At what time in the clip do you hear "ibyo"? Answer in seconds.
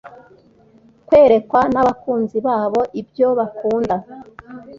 3.01-3.27